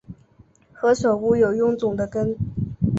[0.73, 2.35] 何首乌有臃肿的根